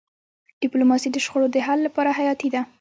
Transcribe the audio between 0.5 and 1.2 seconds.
ډيپلوماسي د